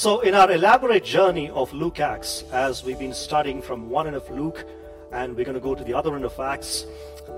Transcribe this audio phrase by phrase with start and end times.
[0.00, 4.16] So, in our elaborate journey of Luke Acts, as we've been studying from one end
[4.16, 4.64] of Luke
[5.12, 6.86] and we're going to go to the other end of Acts,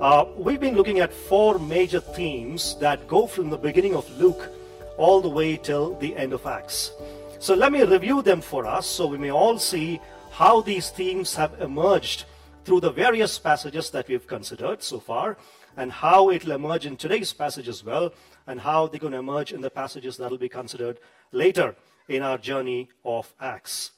[0.00, 4.48] uh, we've been looking at four major themes that go from the beginning of Luke
[4.96, 6.92] all the way till the end of Acts.
[7.40, 10.00] So, let me review them for us so we may all see
[10.30, 12.26] how these themes have emerged
[12.64, 15.36] through the various passages that we've considered so far
[15.76, 18.12] and how it will emerge in today's passage as well
[18.46, 21.00] and how they're going to emerge in the passages that will be considered
[21.32, 21.74] later
[22.12, 23.92] in our journey of Acts.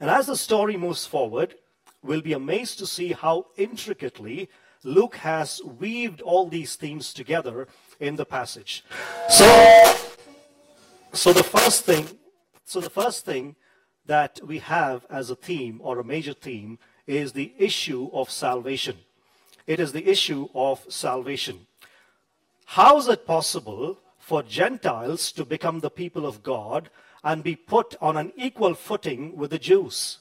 [0.00, 1.54] And as the story moves forward,
[2.02, 4.48] we'll be amazed to see how intricately
[4.84, 7.66] Luke has weaved all these themes together
[7.98, 8.84] in the passage.
[9.28, 9.94] So,
[11.12, 12.08] so the first thing,
[12.64, 13.56] so the first thing
[14.06, 18.96] that we have as a theme or a major theme is the issue of salvation.
[19.66, 21.66] It is the issue of salvation.
[22.64, 23.98] How is it possible
[24.28, 26.90] for Gentiles to become the people of God
[27.24, 30.18] and be put on an equal footing with the Jews?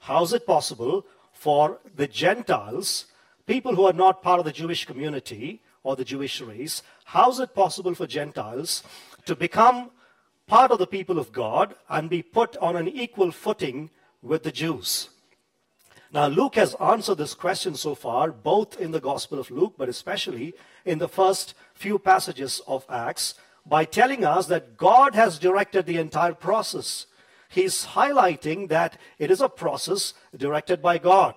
[0.00, 3.06] How is it possible for the Gentiles,
[3.46, 7.40] people who are not part of the Jewish community or the Jewish race, how is
[7.40, 8.82] it possible for Gentiles
[9.24, 9.90] to become
[10.46, 13.88] part of the people of God and be put on an equal footing
[14.22, 15.08] with the Jews?
[16.12, 19.88] Now, Luke has answered this question so far, both in the Gospel of Luke, but
[19.88, 25.86] especially in the first few passages of Acts, by telling us that God has directed
[25.86, 27.06] the entire process.
[27.48, 31.34] He's highlighting that it is a process directed by God.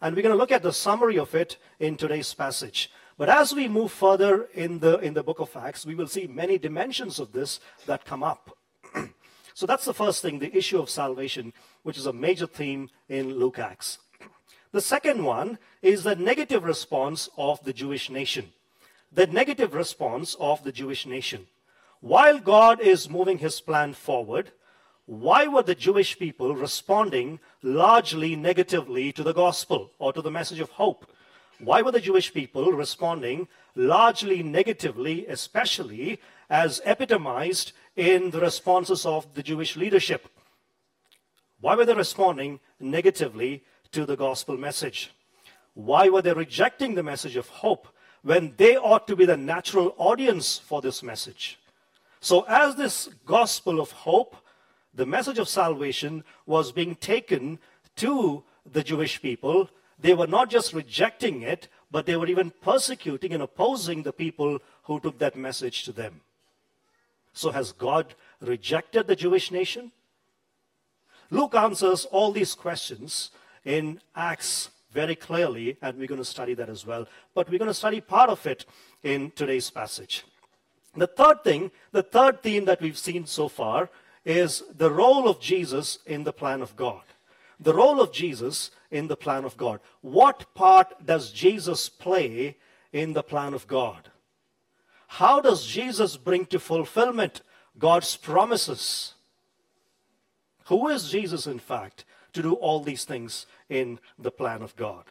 [0.00, 2.90] And we're going to look at the summary of it in today's passage.
[3.18, 6.28] But as we move further in the, in the book of Acts, we will see
[6.28, 8.56] many dimensions of this that come up.
[9.54, 11.52] so that's the first thing, the issue of salvation,
[11.82, 13.98] which is a major theme in Luke Acts.
[14.72, 18.52] The second one is the negative response of the Jewish nation.
[19.12, 21.46] The negative response of the Jewish nation.
[22.00, 24.50] While God is moving his plan forward,
[25.04, 30.60] why were the Jewish people responding largely negatively to the gospel or to the message
[30.60, 31.04] of hope?
[31.60, 36.18] Why were the Jewish people responding largely negatively, especially
[36.48, 40.28] as epitomized in the responses of the Jewish leadership?
[41.60, 45.12] Why were they responding negatively to the gospel message?
[45.74, 47.88] Why were they rejecting the message of hope
[48.22, 51.58] when they ought to be the natural audience for this message?
[52.20, 54.36] So, as this gospel of hope,
[54.94, 57.58] the message of salvation was being taken
[57.96, 63.32] to the Jewish people, they were not just rejecting it, but they were even persecuting
[63.32, 66.20] and opposing the people who took that message to them.
[67.32, 69.92] So, has God rejected the Jewish nation?
[71.30, 73.30] Luke answers all these questions
[73.64, 77.06] in Acts very clearly, and we're going to study that as well.
[77.34, 78.66] But we're going to study part of it
[79.02, 80.24] in today's passage.
[80.94, 83.88] The third thing, the third theme that we've seen so far
[84.24, 87.02] is the role of Jesus in the plan of God.
[87.58, 89.80] The role of Jesus in the plan of God.
[90.02, 92.56] What part does Jesus play
[92.92, 94.10] in the plan of God?
[95.06, 97.42] How does Jesus bring to fulfillment
[97.78, 99.14] God's promises?
[100.66, 102.04] Who is Jesus, in fact?
[102.32, 105.04] To do all these things in the plan of God.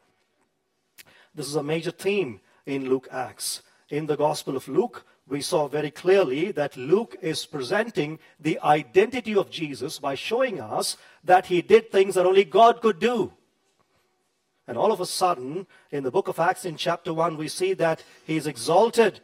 [1.34, 3.62] This is a major theme in Luke Acts.
[3.90, 9.36] In the Gospel of Luke, we saw very clearly that Luke is presenting the identity
[9.36, 13.34] of Jesus by showing us that he did things that only God could do.
[14.68, 17.74] And all of a sudden, in the book of Acts, in chapter 1, we see
[17.74, 19.20] that he is exalted,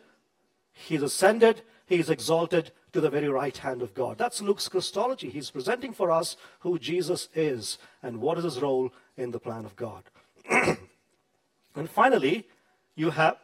[0.74, 4.18] he's ascended, he is exalted to the very right hand of God.
[4.18, 5.30] That's Luke's Christology.
[5.30, 9.66] He's presenting for us who Jesus is and what is his role in the plan
[9.66, 10.04] of God.
[10.50, 12.48] and finally,
[12.96, 13.38] you have.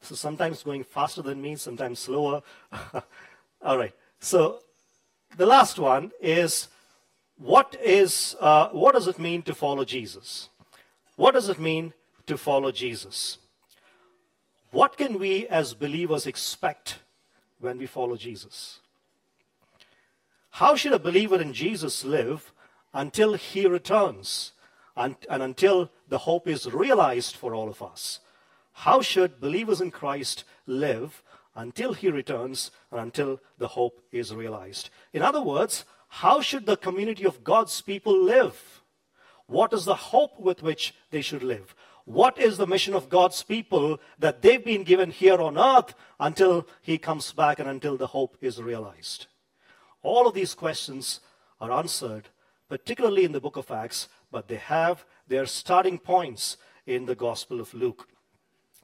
[0.00, 2.42] So sometimes going faster than me, sometimes slower.
[3.62, 3.94] All right.
[4.20, 4.60] So
[5.36, 6.68] the last one is
[7.38, 10.48] what is uh, what does it mean to follow Jesus?
[11.16, 11.92] What does it mean
[12.26, 13.38] to follow Jesus?
[14.70, 16.98] What can we as believers expect
[17.60, 18.80] when we follow Jesus?
[20.50, 22.52] How should a believer in Jesus live
[22.94, 24.52] until he returns
[24.96, 28.20] and, and, until the hope is realized for all of us?
[28.72, 31.22] How should believers in Christ live
[31.54, 34.90] until he returns and until the hope is realized?
[35.12, 38.82] In other words, how should the community of God's people live?
[39.46, 41.74] What is the hope with which they should live?
[42.06, 46.66] What is the mission of God's people that they've been given here on earth until
[46.80, 49.26] He comes back and until the hope is realized?
[50.02, 51.20] All of these questions
[51.60, 52.28] are answered,
[52.68, 56.56] particularly in the book of Acts, but they have their starting points
[56.86, 58.08] in the Gospel of Luke.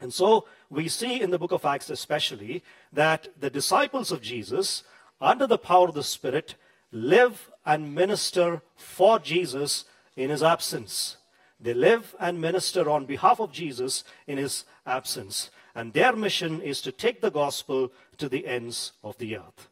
[0.00, 4.82] And so we see in the book of Acts, especially, that the disciples of Jesus
[5.22, 6.56] under the power of the Spirit,
[6.90, 9.84] live and minister for Jesus
[10.16, 11.16] in his absence.
[11.62, 15.50] They live and minister on behalf of Jesus in his absence.
[15.74, 19.68] And their mission is to take the gospel to the ends of the earth.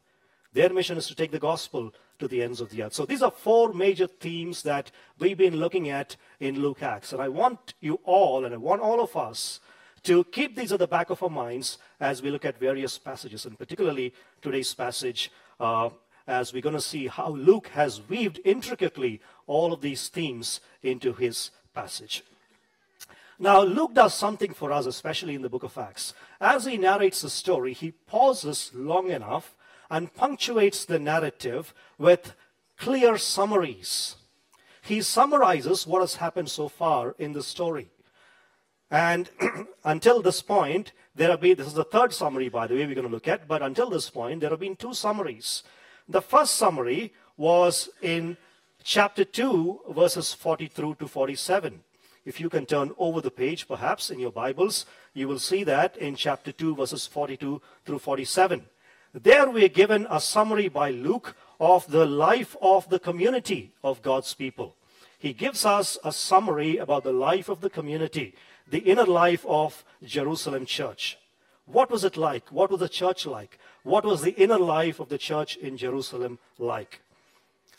[0.53, 2.95] Their mission is to take the gospel to the ends of the earth.
[2.95, 7.13] So these are four major themes that we've been looking at in Luke Acts.
[7.13, 9.61] And I want you all, and I want all of us,
[10.05, 13.45] to keep these at the back of our minds as we look at various passages,
[13.45, 15.91] and particularly today's passage, uh,
[16.27, 21.13] as we're going to see how Luke has weaved intricately all of these themes into
[21.13, 22.25] his passage.
[23.39, 26.13] Now, Luke does something for us, especially in the book of Acts.
[26.41, 29.57] As he narrates the story, he pauses long enough
[29.91, 32.35] and punctuates the narrative with
[32.77, 34.17] clear summaries.
[34.83, 37.89] He summarizes what has happened so far in the story.
[38.91, 39.31] And
[39.85, 42.95] until this point, there have been, this is the third summary, by the way, we're
[42.95, 45.63] going to look at, but until this point, there have been two summaries.
[46.09, 48.37] The first summary was in
[48.83, 51.81] chapter 2, verses 40 through to 47.
[52.25, 55.97] If you can turn over the page, perhaps, in your Bibles, you will see that
[55.97, 58.67] in chapter 2, verses 42 through 47.
[59.13, 64.03] There we are given a summary by Luke of the life of the community of
[64.03, 64.77] God's people.
[65.19, 68.35] He gives us a summary about the life of the community,
[68.69, 71.19] the inner life of Jerusalem church.
[71.67, 72.51] What was it like?
[72.51, 73.59] What was the church like?
[73.83, 77.01] What was the inner life of the church in Jerusalem like?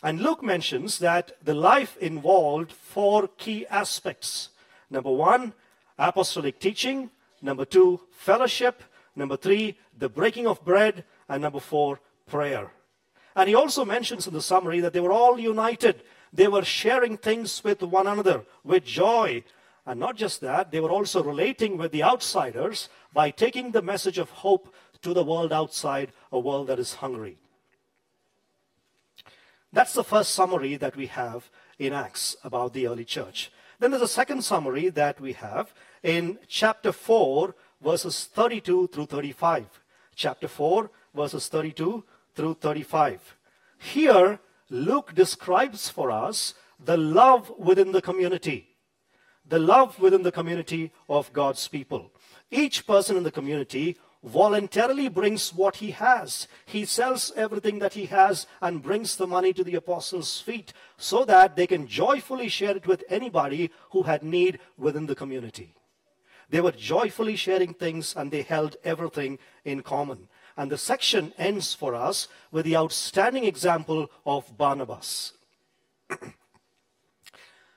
[0.04, 4.50] And Luke mentions that the life involved four key aspects.
[4.90, 5.54] Number one,
[5.98, 7.12] apostolic teaching.
[7.42, 8.84] Number two, fellowship.
[9.16, 11.04] Number three, the breaking of bread.
[11.30, 12.72] And number four, prayer.
[13.36, 16.04] And he also mentions in the summary that they were all united.
[16.34, 19.44] They were sharing things with one another with joy.
[19.86, 24.18] And not just that, they were also relating with the outsiders by taking the message
[24.18, 27.38] of hope to the world outside, a world that is hungry.
[29.74, 33.52] That's the first summary that we have in Acts about the early church.
[33.80, 35.74] Then there's a second summary that we have
[36.04, 39.66] in chapter 4, verses 32 through 35.
[40.14, 42.04] Chapter 4, verses 32
[42.36, 43.38] through 35.
[43.80, 44.40] Here,
[44.70, 46.54] Luke describes for us
[46.84, 48.68] the love within the community,
[49.48, 52.12] the love within the community of God's people.
[52.50, 56.48] Each person in the community voluntarily brings what he has.
[56.66, 61.26] He sells everything that he has and brings the money to the apostles' feet so
[61.26, 65.74] that they can joyfully share it with anybody who had need within the community.
[66.50, 70.28] They were joyfully sharing things and they held everything in common.
[70.58, 75.34] And the section ends for us with the outstanding example of Barnabas.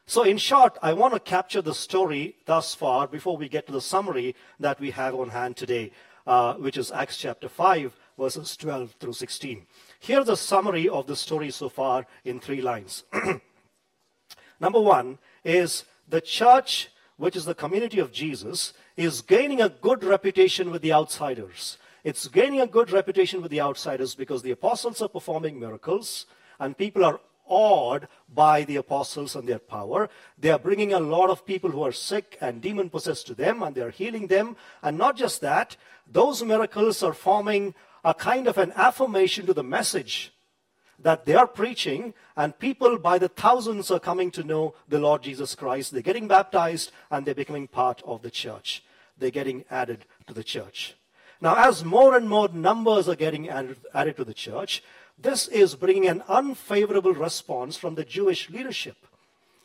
[0.06, 3.73] so, in short, I want to capture the story thus far before we get to
[3.73, 5.93] the summary that we have on hand today,
[6.26, 9.66] uh, which is Acts chapter 5, verses 12 through 16.
[10.00, 13.04] Here's a summary of the story so far in three lines.
[14.60, 20.04] Number one is the church, which is the community of Jesus, is gaining a good
[20.04, 21.78] reputation with the outsiders.
[22.04, 26.26] It's gaining a good reputation with the outsiders because the apostles are performing miracles
[26.60, 30.08] and people are awed by the apostles and their power.
[30.39, 33.63] They are bringing a lot of people who are sick and demon possessed to them
[33.63, 34.56] and they are healing them.
[34.82, 35.77] And not just that,
[36.10, 37.74] those miracles are forming
[38.05, 40.32] a kind of an affirmation to the message
[40.98, 45.22] that they are preaching, and people by the thousands are coming to know the Lord
[45.22, 45.93] Jesus Christ.
[45.93, 48.82] They're getting baptized and they're becoming part of the church.
[49.19, 50.94] They're getting added to the church.
[51.41, 54.82] Now, as more and more numbers are getting added, added to the church,
[55.18, 58.96] this is bringing an unfavorable response from the Jewish leadership.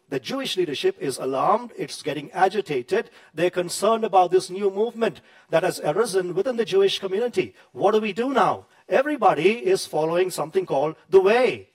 [0.10, 3.12] The Jewish leadership is alarmed, it's getting agitated.
[3.34, 7.54] They're concerned about this new movement that has arisen within the Jewish community.
[7.74, 8.66] What do we do now?
[8.88, 11.70] Everybody is following something called the way.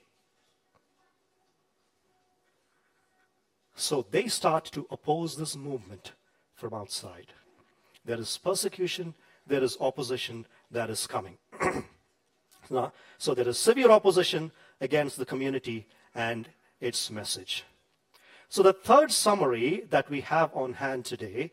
[3.75, 6.11] So they start to oppose this movement
[6.55, 7.27] from outside.
[8.03, 9.13] There is persecution,
[9.47, 11.37] there is opposition that is coming.
[13.17, 17.63] so there is severe opposition against the community and its message.
[18.49, 21.51] So the third summary that we have on hand today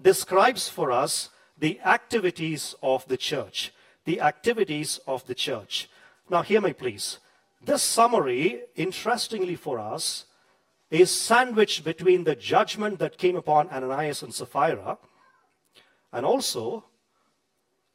[0.00, 3.72] describes for us the activities of the church.
[4.04, 5.88] The activities of the church.
[6.28, 7.18] Now, hear me, please.
[7.64, 10.24] This summary, interestingly for us,
[10.90, 14.98] is sandwiched between the judgment that came upon Ananias and Sapphira
[16.12, 16.84] and also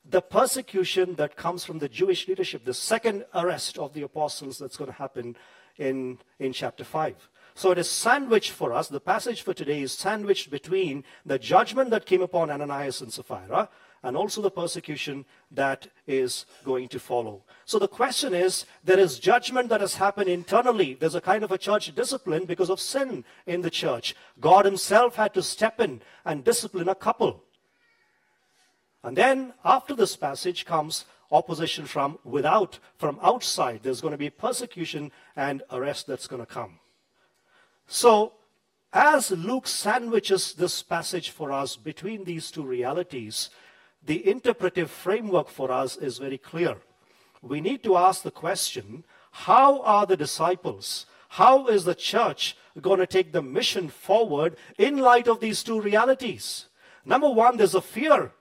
[0.09, 4.77] the persecution that comes from the Jewish leadership, the second arrest of the apostles that's
[4.77, 5.35] going to happen
[5.77, 7.29] in, in chapter 5.
[7.55, 8.87] So it is sandwiched for us.
[8.87, 13.69] The passage for today is sandwiched between the judgment that came upon Ananias and Sapphira
[14.03, 17.43] and also the persecution that is going to follow.
[17.65, 20.93] So the question is there is judgment that has happened internally.
[20.93, 24.15] There's a kind of a church discipline because of sin in the church.
[24.39, 27.43] God Himself had to step in and discipline a couple.
[29.03, 33.81] And then after this passage comes opposition from without, from outside.
[33.83, 36.79] There's going to be persecution and arrest that's going to come.
[37.87, 38.33] So
[38.93, 43.49] as Luke sandwiches this passage for us between these two realities,
[44.03, 46.77] the interpretive framework for us is very clear.
[47.41, 52.99] We need to ask the question how are the disciples, how is the church going
[52.99, 56.67] to take the mission forward in light of these two realities?
[57.05, 58.31] Number one, there's a fear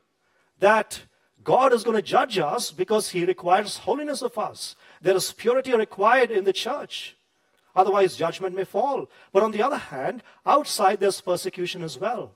[0.58, 1.02] that
[1.42, 4.74] God is going to judge us because he requires holiness of us.
[5.00, 7.16] There is purity required in the church.
[7.74, 9.08] Otherwise, judgment may fall.
[9.32, 12.32] But on the other hand, outside there's persecution as well.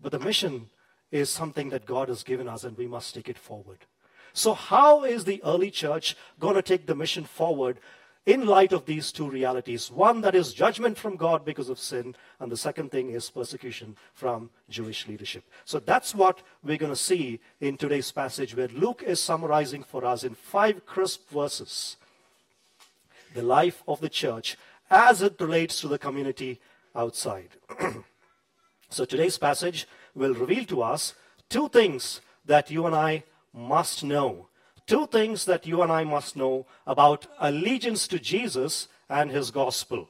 [0.00, 0.68] But the mission
[1.10, 3.78] is something that God has given us and we must take it forward.
[4.34, 7.78] So, how is the early church going to take the mission forward
[8.24, 9.90] in light of these two realities?
[9.90, 13.96] One that is judgment from God because of sin, and the second thing is persecution
[14.14, 15.44] from Jewish leadership.
[15.64, 20.04] So, that's what we're going to see in today's passage, where Luke is summarizing for
[20.04, 21.96] us in five crisp verses
[23.34, 24.56] the life of the church
[24.90, 26.60] as it relates to the community
[26.94, 27.48] outside.
[28.90, 31.14] so today's passage will reveal to us
[31.48, 34.48] two things that you and I must know.
[34.86, 40.08] Two things that you and I must know about allegiance to Jesus and his gospel.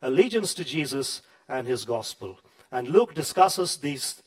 [0.00, 2.38] Allegiance to Jesus and his gospel.
[2.70, 4.22] And Luke discusses these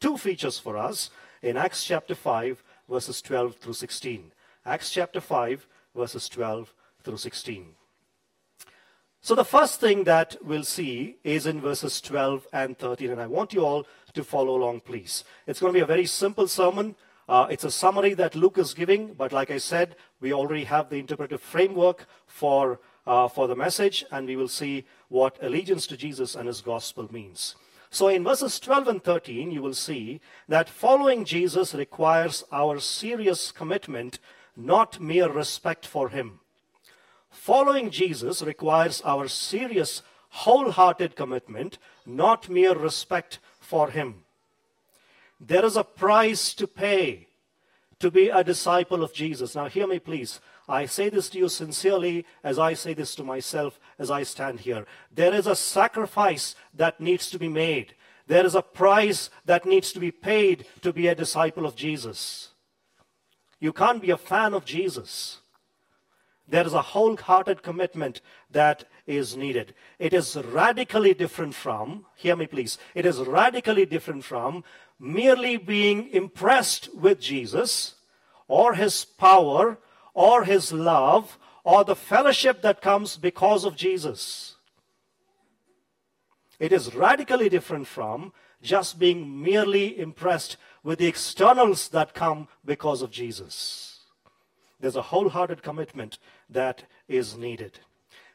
[0.00, 1.10] two features for us
[1.42, 4.32] in Acts chapter 5, verses 12 through 16.
[4.66, 7.66] Acts chapter 5, verses 12 through 16.
[9.20, 13.26] So the first thing that we'll see is in verses 12 and 13, and I
[13.26, 15.24] want you all to follow along, please.
[15.46, 16.94] It's going to be a very simple sermon.
[17.28, 20.90] Uh, it's a summary that Luke is giving, but like I said, we already have
[20.90, 25.96] the interpretive framework for, uh, for the message, and we will see what allegiance to
[25.96, 27.56] Jesus and his gospel means.
[27.90, 33.52] So in verses 12 and 13, you will see that following Jesus requires our serious
[33.52, 34.18] commitment,
[34.56, 36.40] not mere respect for him.
[37.34, 44.23] Following Jesus requires our serious, wholehearted commitment, not mere respect for Him.
[45.40, 47.28] There is a price to pay
[48.00, 49.54] to be a disciple of Jesus.
[49.54, 50.40] Now, hear me, please.
[50.68, 54.60] I say this to you sincerely as I say this to myself as I stand
[54.60, 54.86] here.
[55.12, 57.94] There is a sacrifice that needs to be made.
[58.26, 62.50] There is a price that needs to be paid to be a disciple of Jesus.
[63.60, 65.38] You can't be a fan of Jesus
[66.46, 69.74] there is a wholehearted commitment that is needed.
[69.98, 74.64] It is radically different from, hear me please, it is radically different from
[74.98, 77.94] merely being impressed with Jesus
[78.48, 79.78] or his power
[80.12, 84.56] or his love or the fellowship that comes because of Jesus.
[86.58, 88.32] It is radically different from
[88.62, 94.00] just being merely impressed with the externals that come because of Jesus.
[94.80, 97.80] There's a wholehearted commitment that is needed.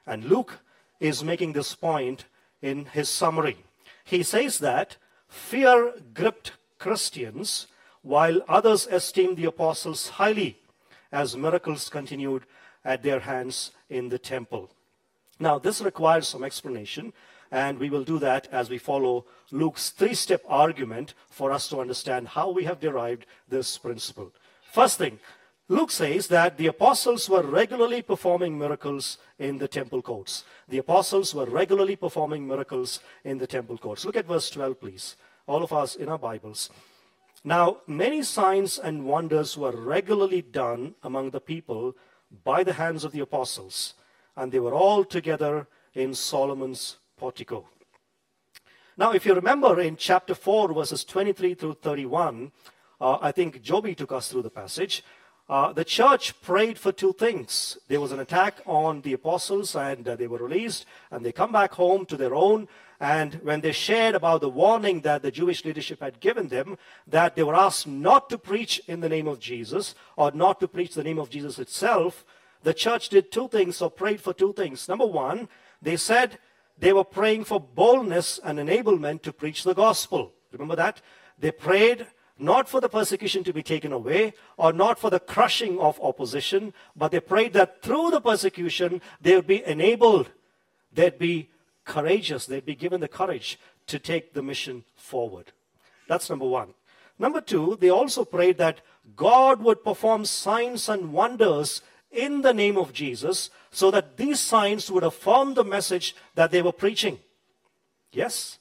[0.06, 0.60] And Luke
[1.00, 2.26] is making this point
[2.62, 3.58] in his summary.
[4.04, 4.98] He says that
[5.30, 7.68] fear gripped Christians
[8.02, 10.58] while others esteemed the apostles highly
[11.12, 12.44] as miracles continued
[12.84, 14.70] at their hands in the temple.
[15.40, 17.14] Now, this requires some explanation,
[17.52, 21.80] and we will do that as we follow Luke's three step argument for us to
[21.80, 24.34] understand how we have derived this principle.
[24.72, 25.20] First thing,
[25.72, 30.44] Luke says that the apostles were regularly performing miracles in the temple courts.
[30.68, 34.04] The apostles were regularly performing miracles in the temple courts.
[34.04, 35.16] Look at verse 12, please.
[35.46, 36.72] All of us in our Bibles.
[37.44, 41.96] Now, many signs and wonders were regularly done among the people
[42.44, 43.94] by the hands of the apostles,
[44.36, 47.70] and they were all together in Solomon's portico.
[48.98, 52.52] Now, if you remember in chapter 4, verses 23 through 31,
[53.00, 55.04] uh, I think Joby took us through the passage.
[55.50, 57.80] Uh, the church prayed for two things.
[57.88, 61.52] There was an attack on the apostles, and uh, they were released, and they come
[61.52, 62.68] back home to their own.
[63.00, 66.78] And when they shared about the warning that the Jewish leadership had given them,
[67.08, 70.68] that they were asked not to preach in the name of Jesus or not to
[70.68, 72.26] preach the name of Jesus itself,
[72.62, 74.88] the church did two things or prayed for two things.
[74.88, 75.48] Number one,
[75.82, 76.38] they said
[76.78, 80.34] they were praying for boldness and enablement to preach the gospel.
[80.52, 81.02] Remember that?
[81.40, 82.06] They prayed
[82.40, 86.74] not for the persecution to be taken away or not for the crushing of opposition,
[86.96, 90.30] but they prayed that through the persecution they would be enabled,
[90.94, 91.50] they'd be
[91.86, 95.52] courageous, they'd be given the courage to take the mission forward.
[96.08, 96.74] That's number one.
[97.18, 98.82] Number two, they also prayed that
[99.16, 101.82] God would perform signs and wonders
[102.12, 106.62] in the name of Jesus so that these signs would affirm the message that they
[106.62, 107.20] were preaching.
[108.12, 108.59] Yes,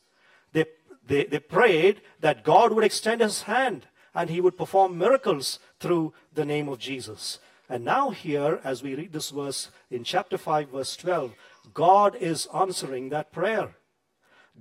[1.08, 6.12] they, they, prayed that God would extend his hand and he would perform miracles through
[6.34, 7.38] the name of Jesus.
[7.68, 11.34] And now, here, as we read this verse in chapter 5, verse 12,
[11.74, 13.74] God is answering that prayer.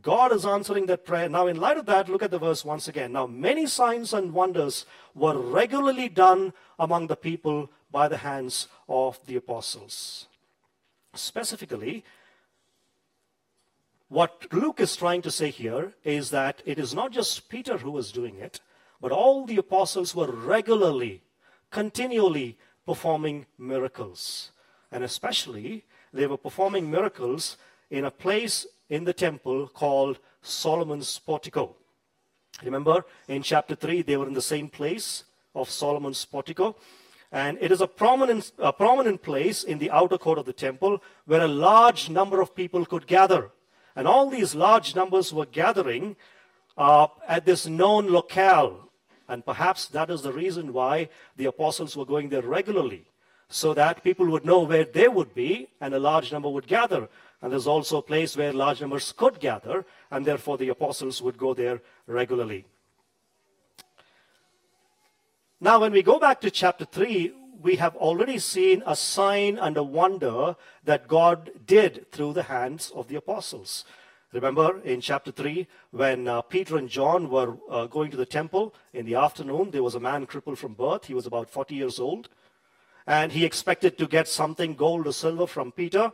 [0.02, 1.30] God is answering that prayer.
[1.30, 3.14] Now, in light of that, look at the verse once again.
[3.14, 4.86] Now, many signs and wonders
[5.16, 10.28] were regularly done among the people by the hands of the apostles.
[11.14, 12.04] Specifically,
[14.10, 17.92] what Luke is trying to say here is that it is not just Peter who
[17.92, 18.62] was doing it,
[19.02, 21.22] but all the apostles were regularly,
[21.72, 24.52] continually performing miracles.
[24.92, 25.84] And especially,
[26.14, 27.58] they were performing miracles
[27.90, 31.76] in a place in the temple called Solomon's portico.
[32.64, 36.76] Remember, in chapter 3, they were in the same place of Solomon's portico.
[37.32, 41.04] And it is a prominent, a prominent place in the outer court of the temple
[41.26, 43.52] where a large number of people could gather.
[43.98, 46.16] And all these large numbers were gathering
[46.78, 48.92] uh, at this known locale.
[49.28, 53.06] And perhaps that is the reason why the apostles were going there regularly,
[53.50, 57.10] so that people would know where they would be and a large number would gather.
[57.42, 61.40] And there's also a place where large numbers could gather, and therefore the apostles would
[61.40, 62.66] go there regularly.
[65.60, 69.78] Now, when we go back to chapter 3, we have already seen a sign and
[69.78, 73.86] a wonder that God did through the hands of the apostles.
[74.34, 78.76] Remember in chapter 3, when uh, Peter and John were uh, going to the temple
[78.94, 81.06] in the afternoon, there was a man crippled from birth.
[81.06, 82.30] He was about 40 years old.
[83.08, 86.12] And he expected to get something, gold or silver, from Peter.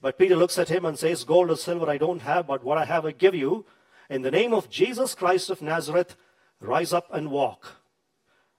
[0.00, 2.78] But Peter looks at him and says, Gold or silver I don't have, but what
[2.78, 3.66] I have I give you.
[4.08, 6.16] In the name of Jesus Christ of Nazareth,
[6.58, 7.81] rise up and walk.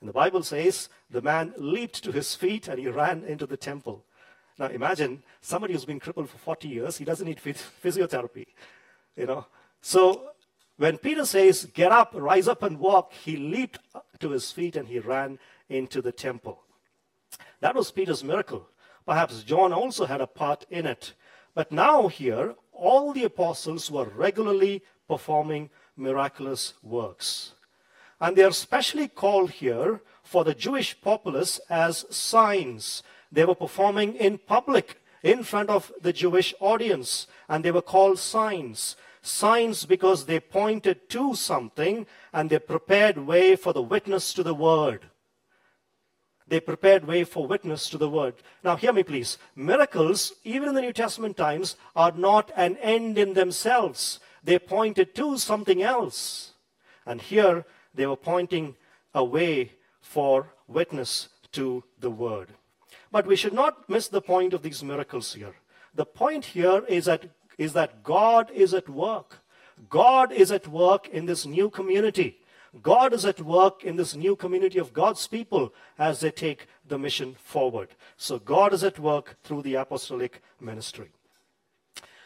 [0.04, 3.56] And the Bible says the man leaped to his feet and he ran into the
[3.56, 4.04] temple.
[4.60, 8.48] Now imagine somebody who's been crippled for 40 years, he doesn't need physiotherapy.
[9.16, 9.46] You know.
[9.80, 10.32] So
[10.76, 13.80] when Peter says, Get up, rise up and walk, he leaped
[14.20, 15.40] to his feet and he ran
[15.70, 16.64] into the temple.
[17.62, 18.68] That was Peter's miracle.
[19.06, 21.14] Perhaps John also had a part in it.
[21.56, 27.54] But now, here, all the apostles were regularly performing miraculous works.
[28.20, 33.04] And they are specially called here for the Jewish populace as signs.
[33.32, 38.20] They were performing in public in front of the Jewish audience, and they were called
[38.20, 38.96] signs.
[39.22, 44.54] Signs because they pointed to something and they prepared way for the witness to the
[44.54, 45.10] word.
[46.46, 48.36] They prepared way for witness to the word.
[48.64, 49.38] Now, hear me, please.
[49.56, 54.20] Miracles, even in the New Testament times, are not an end in themselves.
[54.44, 56.52] They pointed to something else.
[57.06, 58.76] And here, they were pointing
[59.14, 62.50] a way for witness to the word.
[63.12, 65.56] But we should not miss the point of these miracles here.
[65.94, 67.26] The point here is that,
[67.58, 69.40] is that God is at work.
[69.90, 72.40] God is at work in this new community.
[72.82, 76.98] God is at work in this new community of God's people as they take the
[76.98, 77.90] mission forward.
[78.18, 81.12] So God is at work through the apostolic ministry.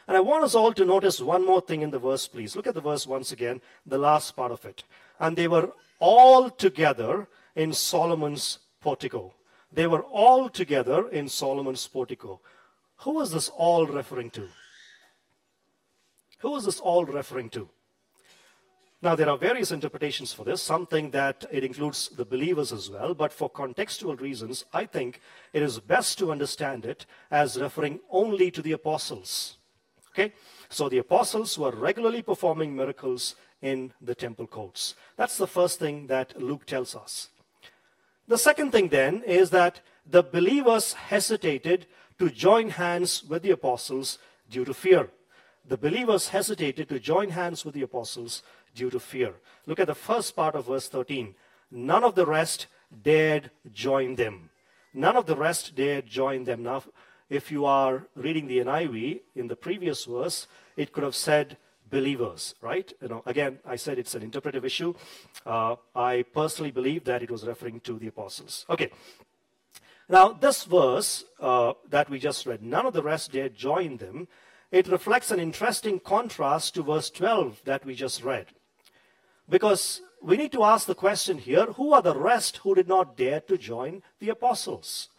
[0.08, 2.56] And I want us all to notice one more thing in the verse, please.
[2.56, 4.86] Look at the verse once again, the last part of it.
[5.20, 9.34] And they were all together in Solomon's portico.
[9.72, 12.42] They were all together in Solomon's portico.
[12.98, 14.48] Who was this all referring to?
[16.40, 17.70] Who is this all referring to?
[19.02, 20.62] Now, there are various interpretations for this.
[20.62, 25.22] something that it includes the believers as well, but for contextual reasons, I think
[25.54, 29.58] it is best to understand it as referring only to the apostles.
[30.10, 30.34] Okay?
[30.70, 34.96] So the apostles were regularly performing miracles in the temple courts.
[35.16, 37.30] That's the first thing that Luke tells us.
[38.28, 41.88] The second thing then is that the believers hesitated
[42.20, 45.10] to join hands with the apostles due to fear.
[45.68, 48.44] The believers hesitated to join hands with the apostles
[48.74, 49.34] due to fear.
[49.66, 51.36] Look at the first part of verse 13.
[51.72, 52.68] None of the rest
[53.04, 54.50] dared join them.
[54.94, 56.64] None of the rest dared join them.
[56.64, 56.84] Now,
[57.30, 61.58] if you are reading the NIV in the previous verse, it could have said
[61.90, 62.92] believers, right?
[63.02, 64.94] You know, again, I said it's an interpretive issue.
[65.46, 68.66] Uh, I personally believe that it was referring to the apostles.
[68.70, 68.92] Okay.
[70.10, 74.28] Now, this verse uh, that we just read, none of the rest dared join them.
[74.72, 78.48] It reflects an interesting contrast to verse 12 that we just read.
[79.50, 83.16] Because we need to ask the question here who are the rest who did not
[83.16, 85.10] dare to join the apostles?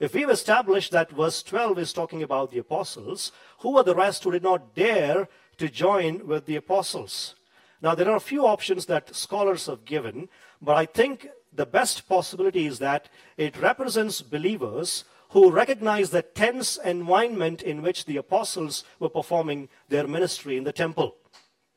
[0.00, 4.22] If we've established that verse 12 is talking about the apostles, who are the rest
[4.24, 7.34] who did not dare to join with the apostles?
[7.80, 10.28] Now, there are a few options that scholars have given,
[10.60, 16.78] but I think the best possibility is that it represents believers who recognize the tense
[16.78, 21.16] environment in which the apostles were performing their ministry in the temple.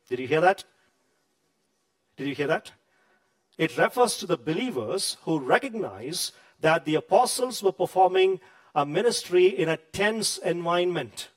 [0.08, 0.64] Did you hear that?
[2.16, 2.72] Did you hear that?
[3.58, 8.40] It refers to the believers who recognize that the apostles were performing
[8.74, 11.28] a ministry in a tense environment,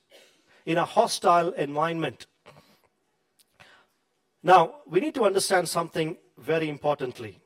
[0.66, 2.28] in a hostile environment.
[4.46, 7.40] Now, we need to understand something very importantly.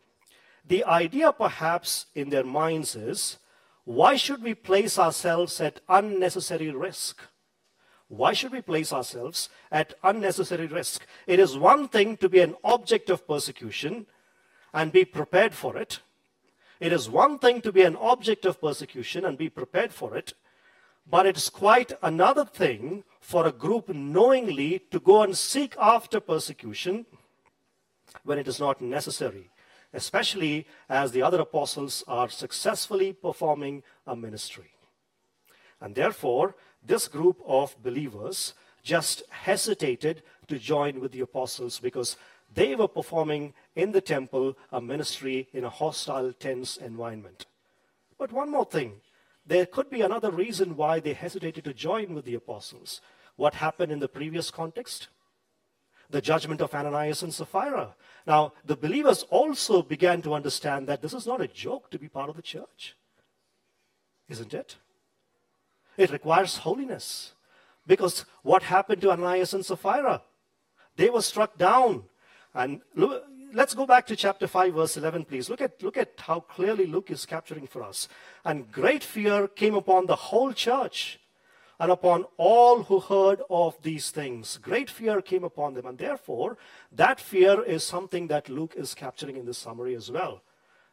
[0.67, 3.37] The idea, perhaps, in their minds is
[3.85, 7.21] why should we place ourselves at unnecessary risk?
[8.09, 11.05] Why should we place ourselves at unnecessary risk?
[11.25, 14.05] It is one thing to be an object of persecution
[14.73, 16.01] and be prepared for it.
[16.81, 20.33] It is one thing to be an object of persecution and be prepared for it,
[21.09, 26.19] but it is quite another thing for a group knowingly to go and seek after
[26.19, 27.05] persecution
[28.23, 29.49] when it is not necessary,
[29.93, 34.71] especially as the other apostles are successfully performing a ministry.
[35.81, 42.17] And therefore, this group of believers just hesitated to join with the apostles because
[42.53, 47.45] they were performing in the temple a ministry in a hostile, tense environment.
[48.17, 49.01] But one more thing
[49.49, 53.01] there could be another reason why they hesitated to join with the apostles.
[53.35, 55.07] What happened in the previous context?
[56.11, 57.95] The judgment of Ananias and Sapphira.
[58.27, 62.07] Now, the believers also began to understand that this is not a joke to be
[62.07, 62.95] part of the church.
[64.27, 64.75] Isn't it?
[65.97, 67.33] It requires holiness.
[67.87, 70.21] Because what happened to Ananias and Sapphira?
[70.95, 72.03] They were struck down.
[72.53, 72.81] And
[73.53, 75.49] let's go back to chapter 5, verse 11, please.
[75.49, 78.07] Look at, look at how clearly Luke is capturing for us.
[78.45, 81.19] And great fear came upon the whole church
[81.79, 84.57] and upon all who heard of these things.
[84.57, 85.85] Great fear came upon them.
[85.85, 86.57] And therefore,
[86.91, 90.41] that fear is something that Luke is capturing in this summary as well.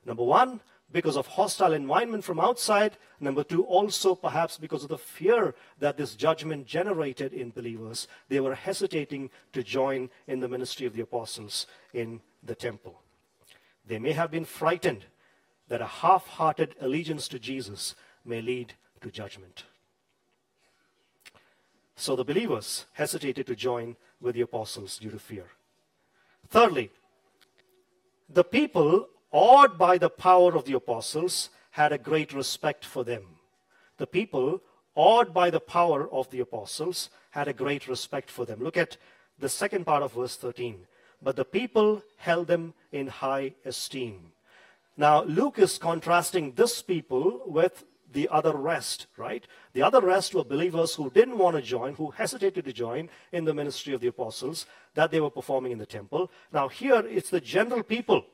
[0.05, 0.61] Number one,
[0.93, 2.97] because of hostile environment from outside.
[3.19, 8.07] Number two, also perhaps because of the fear that this judgment generated in believers.
[8.29, 13.03] They were hesitating to join in the ministry of the apostles in the temple.
[13.87, 15.07] They may have been frightened
[15.69, 19.65] that a half hearted allegiance to Jesus may lead to judgment.
[21.97, 25.47] So the believers hesitated to join with the apostles due to fear.
[26.49, 26.91] Thirdly,
[28.29, 33.23] the people awed by the power of the apostles, had a great respect for them.
[33.99, 34.63] The people,
[34.95, 38.61] awed by the power of the apostles, had a great respect for them.
[38.61, 38.97] Look at
[39.39, 40.87] the second part of verse 13.
[41.23, 44.33] But the people held them in high esteem.
[44.97, 49.47] Now, Luke is contrasting this people with the other rest, right?
[49.73, 53.45] The other rest were believers who didn't want to join, who hesitated to join in
[53.45, 56.31] the ministry of the apostles that they were performing in the temple.
[56.53, 58.25] Now, here it's the general people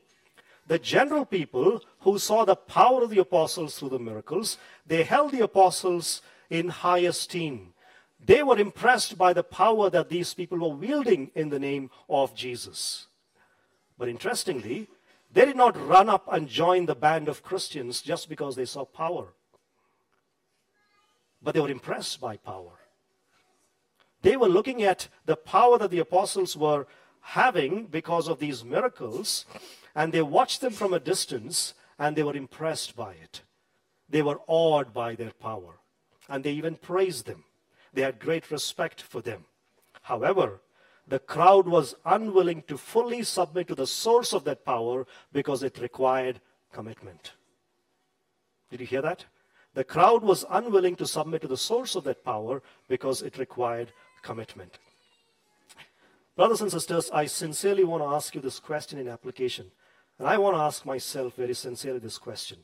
[0.67, 5.31] the general people who saw the power of the apostles through the miracles, they held
[5.31, 7.73] the apostles in high esteem.
[8.25, 12.33] They were impressed by the power that these people were wielding in the name of
[12.35, 13.07] Jesus.
[13.97, 14.87] But interestingly,
[15.31, 18.85] they did not run up and join the band of Christians just because they saw
[18.85, 19.33] power.
[21.41, 22.79] But they were impressed by power.
[24.21, 26.87] They were looking at the power that the apostles were
[27.19, 29.45] having because of these miracles
[29.95, 33.41] and they watched them from a distance and they were impressed by it.
[34.09, 35.79] They were awed by their power.
[36.29, 37.43] And they even praised them.
[37.93, 39.45] They had great respect for them.
[40.01, 40.61] However,
[41.07, 45.79] the crowd was unwilling to fully submit to the source of that power because it
[45.79, 46.39] required
[46.71, 47.33] commitment.
[48.71, 49.25] Did you hear that?
[49.73, 53.91] The crowd was unwilling to submit to the source of that power because it required
[54.21, 54.77] commitment.
[56.35, 59.71] Brothers and sisters, I sincerely want to ask you this question in application.
[60.17, 62.59] And I want to ask myself very sincerely this question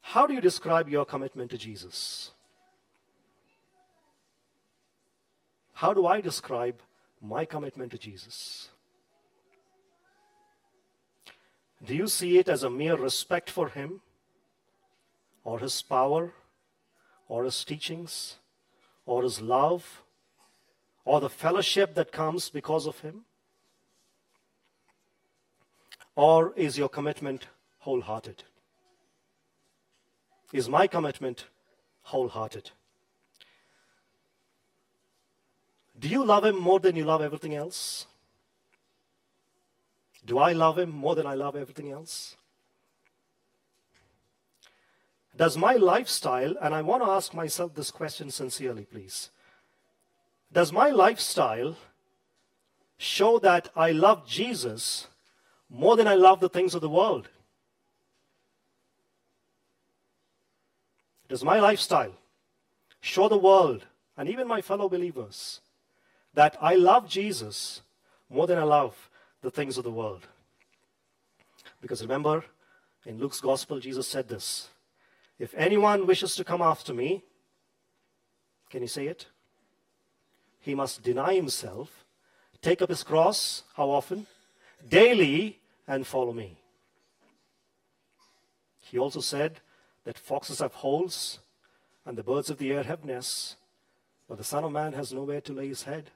[0.00, 2.32] How do you describe your commitment to Jesus?
[5.80, 6.82] How do I describe
[7.22, 8.68] my commitment to Jesus?
[11.82, 14.02] Do you see it as a mere respect for Him,
[15.42, 16.34] or His power,
[17.28, 18.36] or His teachings,
[19.06, 20.02] or His love,
[21.06, 23.22] or the fellowship that comes because of Him?
[26.14, 27.46] Or is your commitment
[27.78, 28.44] wholehearted?
[30.52, 31.46] Is my commitment
[32.02, 32.72] wholehearted?
[36.00, 38.06] Do you love Him more than you love everything else?
[40.24, 42.36] Do I love Him more than I love everything else?
[45.36, 49.30] Does my lifestyle, and I want to ask myself this question sincerely, please.
[50.52, 51.76] Does my lifestyle
[52.96, 55.06] show that I love Jesus
[55.68, 57.28] more than I love the things of the world?
[61.28, 62.12] Does my lifestyle
[63.00, 63.84] show the world
[64.16, 65.60] and even my fellow believers
[66.34, 67.82] that I love Jesus
[68.28, 69.10] more than I love
[69.42, 70.26] the things of the world?
[71.80, 72.44] Because remember,
[73.06, 74.68] in Luke's gospel, Jesus said this
[75.38, 77.22] If anyone wishes to come after me,
[78.68, 79.26] can you say it?
[80.60, 82.04] He must deny himself,
[82.60, 84.26] take up his cross, how often?
[84.88, 86.56] Daily, and follow me.
[88.82, 89.60] He also said
[90.04, 91.38] that foxes have holes
[92.04, 93.56] and the birds of the air have nests,
[94.28, 96.10] but the Son of Man has nowhere to lay his head.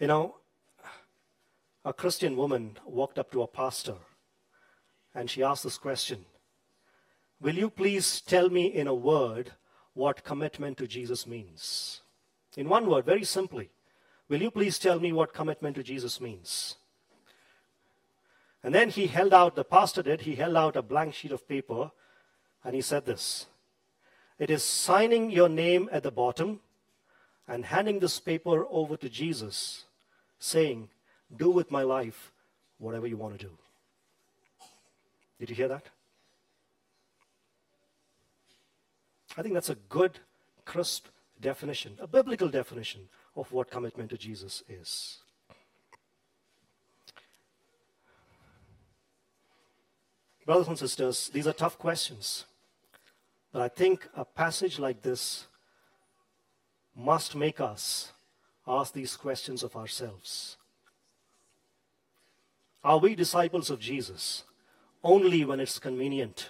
[0.00, 0.36] You know,
[1.84, 3.96] a Christian woman walked up to a pastor
[5.14, 6.24] and she asked this question
[7.38, 9.52] Will you please tell me in a word
[9.92, 12.00] what commitment to Jesus means?
[12.56, 13.68] In one word, very simply,
[14.26, 16.76] will you please tell me what commitment to Jesus means?
[18.64, 21.46] And then he held out, the pastor did, he held out a blank sheet of
[21.46, 21.90] paper
[22.64, 23.48] and he said this
[24.38, 26.60] It is signing your name at the bottom
[27.50, 29.86] and handing this paper over to Jesus,
[30.40, 30.88] saying,
[31.36, 32.32] Do with my life
[32.78, 33.52] whatever you want to do.
[35.38, 35.86] Did you hear that?
[39.36, 40.18] I think that's a good,
[40.64, 41.06] crisp
[41.40, 43.02] definition, a biblical definition
[43.36, 45.18] of what commitment to Jesus is.
[50.44, 52.44] Brothers and sisters, these are tough questions.
[53.52, 55.46] But I think a passage like this
[56.96, 58.12] must make us
[58.66, 60.56] ask these questions of ourselves.
[62.82, 64.44] Are we disciples of Jesus
[65.02, 66.48] only when it's convenient?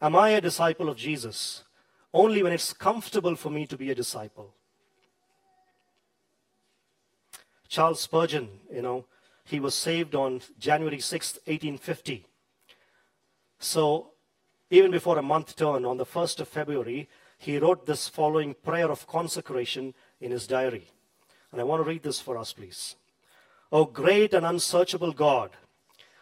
[0.00, 1.62] Am I a disciple of Jesus
[2.12, 4.54] only when it's comfortable for me to be a disciple?
[7.68, 9.06] Charles Spurgeon, you know,
[9.44, 12.26] he was saved on January 6, 1850.
[13.58, 14.10] So,
[14.70, 17.08] even before a month turned, on the 1st of February,
[17.42, 20.86] he wrote this following prayer of consecration in his diary.
[21.50, 22.94] And I want to read this for us, please.
[23.72, 25.50] O great and unsearchable God,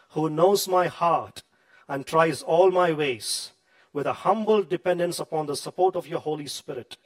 [0.09, 1.43] who knows my heart
[1.87, 3.51] and tries all my ways,
[3.93, 6.97] with a humble dependence upon the support of your Holy Spirit,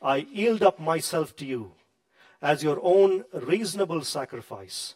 [0.00, 1.72] I yield up myself to you
[2.40, 4.94] as your own reasonable sacrifice.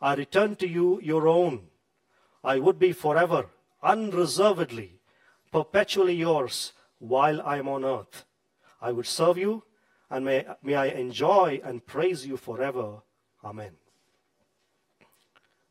[0.00, 1.66] I return to you your own.
[2.42, 3.50] I would be forever,
[3.82, 5.00] unreservedly,
[5.52, 8.24] perpetually yours while I am on earth.
[8.80, 9.64] I would serve you
[10.10, 13.02] and may, may I enjoy and praise you forever.
[13.44, 13.72] Amen.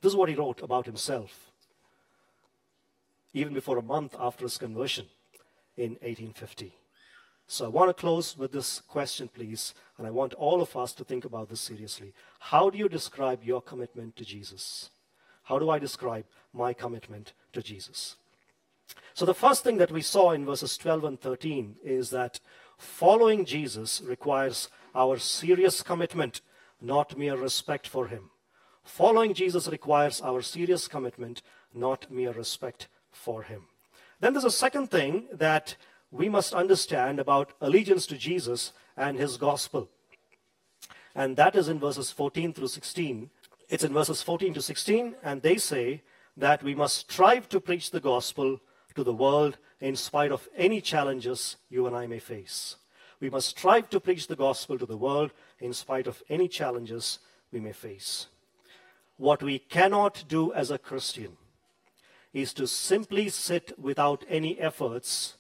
[0.02, 1.52] This is what he wrote about himself,
[3.34, 5.08] even before a month after his conversion
[5.78, 6.74] in 1850.
[7.48, 10.94] So I want to close with this question, please, and I want all of us
[10.94, 12.14] to think about this seriously.
[12.40, 14.90] How do you describe your commitment to Jesus?
[15.44, 18.16] How do I describe my commitment to Jesus?
[19.14, 22.40] So the first thing that we saw in verses 12 and 13 is that
[22.78, 26.42] following Jesus requires our serious commitment,
[26.82, 28.30] not mere respect for him.
[28.84, 31.42] Following Jesus requires our serious commitment,
[31.74, 33.68] not mere respect for him.
[34.20, 35.76] Then there's a second thing that
[36.12, 39.90] we must understand about allegiance to Jesus and his gospel.
[41.16, 43.30] And that is in verses 14 through 16.
[43.70, 46.04] It's in verses 14 to 16, and they say
[46.38, 48.60] that we must strive to preach the gospel
[48.96, 52.78] to the world in spite of any challenges you and I may face.
[53.20, 57.20] We must strive to preach the gospel to the world in spite of any challenges
[57.52, 58.28] we may face.
[59.18, 61.38] What we cannot do as a Christian
[62.34, 65.36] is to simply sit without any efforts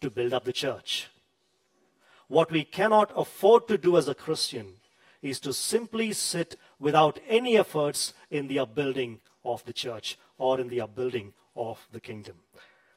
[0.00, 1.08] to build up the church.
[2.28, 4.74] What we cannot afford to do as a Christian
[5.22, 10.68] is to simply sit without any efforts in the upbuilding of the church or in
[10.68, 12.36] the upbuilding of the kingdom.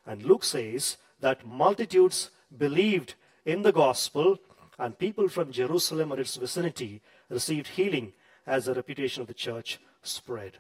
[0.10, 3.14] And Luke says that multitudes believed
[3.46, 4.40] in the gospel,
[4.80, 8.14] and people from Jerusalem or its vicinity received healing
[8.48, 10.54] as the reputation of the church spread.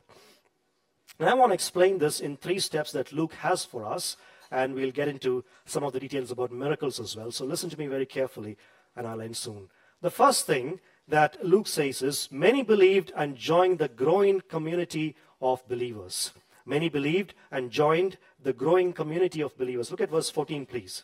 [1.17, 4.17] And I want to explain this in three steps that Luke has for us,
[4.51, 7.31] and we'll get into some of the details about miracles as well.
[7.31, 8.55] So listen to me very carefully,
[8.95, 9.69] and I'll end soon.
[10.01, 15.67] The first thing that Luke says is many believed and joined the growing community of
[15.67, 16.33] believers.
[16.69, 19.89] Many believed and joined the growing community of believers.
[19.89, 21.03] Look at verse 14, please.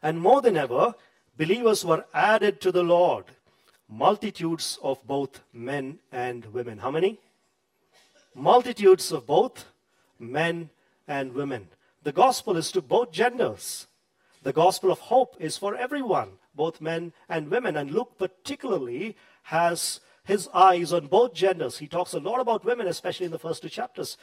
[0.00, 0.94] And more than ever,
[1.36, 3.24] believers were added to the Lord,
[3.88, 6.78] multitudes of both men and women.
[6.78, 7.18] How many?
[8.36, 9.64] Multitudes of both
[10.20, 10.70] men
[11.08, 11.66] and women.
[12.04, 13.88] The gospel is to both genders.
[14.44, 17.76] The gospel of hope is for everyone, both men and women.
[17.76, 21.78] And Luke particularly has his eyes on both genders.
[21.78, 24.18] He talks a lot about women, especially in the first two chapters.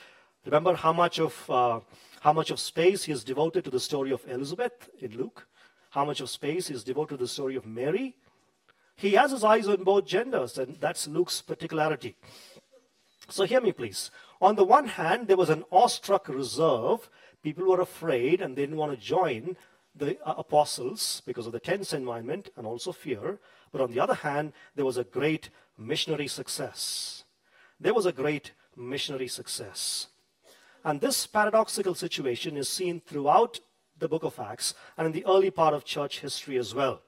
[0.46, 1.80] Remember how much of uh,
[2.22, 5.48] how much of space he has devoted to the story of Elizabeth in Luke,
[5.90, 8.16] how much of space he has devoted to the story of Mary.
[8.96, 12.16] He has his eyes on both genders, and that's Luke's particularity.
[13.28, 14.12] So hear me, please.
[14.40, 17.10] On the one hand, there was an awestruck reserve.
[17.42, 19.58] People were afraid and they didn't want to join
[19.96, 23.40] the uh, apostles because of the tense environment and also fear.
[23.72, 27.24] But on the other hand, there was a great missionary success.
[27.80, 30.08] There was a great missionary success.
[30.84, 33.60] And this paradoxical situation is seen throughout
[33.98, 37.02] the book of Acts and in the early part of church history as well.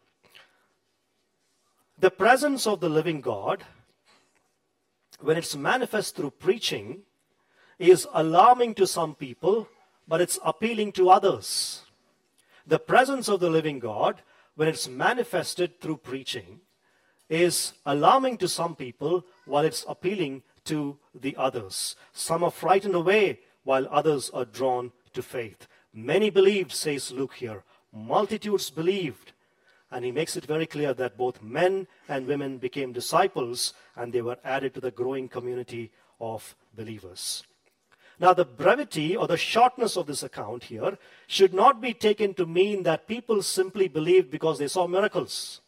[2.00, 3.64] The presence of the living God,
[5.20, 7.02] when it's manifest through preaching,
[7.80, 9.68] is alarming to some people,
[10.08, 11.82] but it's appealing to others.
[12.66, 14.22] The presence of the living God,
[14.56, 16.62] when it's manifested through preaching,
[17.30, 21.96] is alarming to some people while it's appealing to the others.
[22.14, 25.68] Some are frightened away while others are drawn to faith.
[25.94, 27.64] Many believed, says Luke here.
[27.92, 29.34] Multitudes believed.
[29.90, 34.22] And he makes it very clear that both men and women became disciples and they
[34.22, 37.44] were added to the growing community of believers.
[38.20, 42.46] Now, the brevity or the shortness of this account here should not be taken to
[42.46, 45.62] mean that people simply believed because they saw miracles.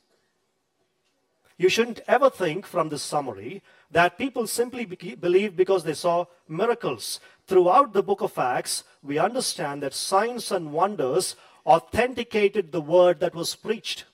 [1.59, 6.25] You shouldn't ever think from this summary that people simply be- believed because they saw
[6.47, 7.19] miracles.
[7.47, 13.35] Throughout the book of Acts, we understand that signs and wonders authenticated the word that
[13.35, 14.05] was preached,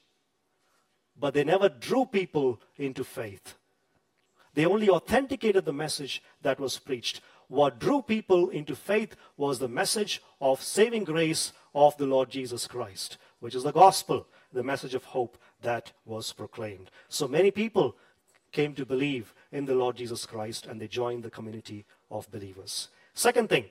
[1.15, 3.53] but they never drew people into faith.
[4.55, 7.21] They only authenticated the message that was preached.
[7.47, 12.65] What drew people into faith was the message of saving grace of the Lord Jesus
[12.65, 14.25] Christ, which is the gospel,
[14.56, 16.89] the message of hope that was proclaimed.
[17.10, 17.96] So many people
[18.52, 22.88] came to believe in the Lord Jesus Christ and they joined the community of believers.
[23.13, 23.65] Second thing,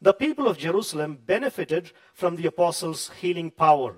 [0.00, 3.96] the people of Jerusalem benefited from the apostles' healing power.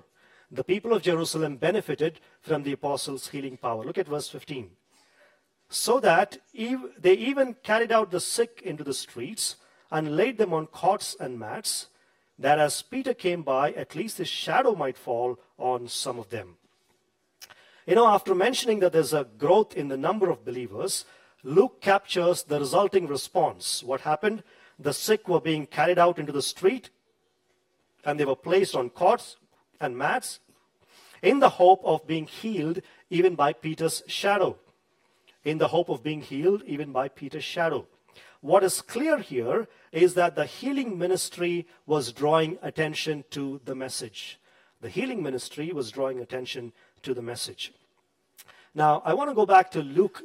[0.51, 3.83] The people of Jerusalem benefited from the apostles' healing power.
[3.83, 4.71] Look at verse 15.
[5.69, 9.55] So that ev- they even carried out the sick into the streets
[9.91, 11.87] and laid them on cots and mats,
[12.39, 16.57] that as Peter came by, at least his shadow might fall on some of them.
[17.85, 21.05] You know, after mentioning that there's a growth in the number of believers,
[21.43, 23.83] Luke captures the resulting response.
[23.83, 24.43] What happened?
[24.79, 26.89] the sick were being carried out into the street
[28.05, 29.37] and they were placed on cots
[29.79, 30.39] and mats
[31.21, 34.57] in the hope of being healed even by Peter's shadow.
[35.43, 37.87] In the hope of being healed even by Peter's shadow.
[38.43, 44.37] What is clear here is that the healing ministry was drawing attention to the message.
[44.81, 47.71] The healing ministry was drawing attention to the message.
[48.75, 50.23] Now, I want to go back to Luke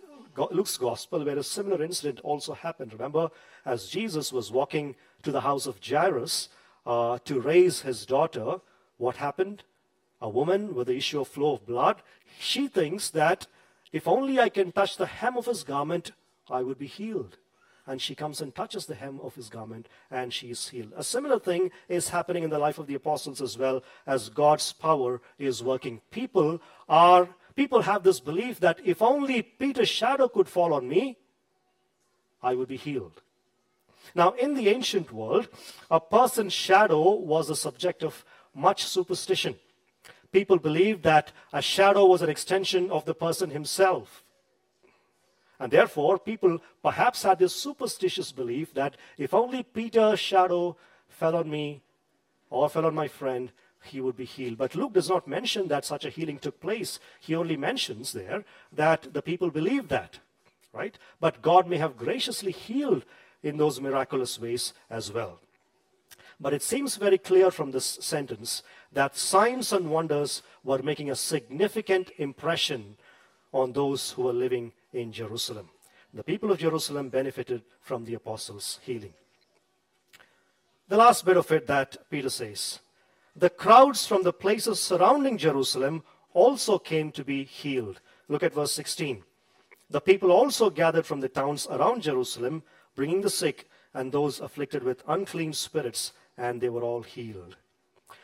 [0.50, 2.92] Luke's gospel, where a similar incident also happened.
[2.92, 3.30] Remember,
[3.64, 6.48] as Jesus was walking to the house of Jairus
[6.86, 8.60] uh, to raise his daughter,
[8.96, 9.62] what happened?
[10.20, 12.02] A woman with the issue of flow of blood,
[12.40, 13.46] she thinks that
[13.92, 16.10] if only I can touch the hem of his garment,
[16.50, 17.36] I would be healed.
[17.88, 20.92] And she comes and touches the hem of his garment and she is healed.
[20.94, 24.74] A similar thing is happening in the life of the apostles as well as God's
[24.74, 26.02] power is working.
[26.10, 31.16] People are people have this belief that if only Peter's shadow could fall on me,
[32.42, 33.22] I would be healed.
[34.14, 35.48] Now, in the ancient world,
[35.90, 38.24] a person's shadow was a subject of
[38.54, 39.56] much superstition.
[40.30, 44.24] People believed that a shadow was an extension of the person himself.
[45.60, 50.76] And therefore, people perhaps had this superstitious belief that if only Peter's shadow
[51.08, 51.82] fell on me
[52.50, 53.50] or fell on my friend,
[53.82, 54.58] he would be healed.
[54.58, 57.00] But Luke does not mention that such a healing took place.
[57.20, 60.18] He only mentions there that the people believed that,
[60.72, 60.96] right?
[61.20, 63.04] But God may have graciously healed
[63.42, 65.40] in those miraculous ways as well.
[66.40, 71.16] But it seems very clear from this sentence that signs and wonders were making a
[71.16, 72.96] significant impression
[73.52, 75.68] on those who were living in Jerusalem.
[76.14, 79.12] The people of Jerusalem benefited from the apostles' healing.
[80.88, 82.80] The last bit of it that Peter says
[83.36, 88.00] the crowds from the places surrounding Jerusalem also came to be healed.
[88.26, 89.22] Look at verse 16.
[89.90, 92.62] The people also gathered from the towns around Jerusalem,
[92.94, 97.56] bringing the sick and those afflicted with unclean spirits, and they were all healed.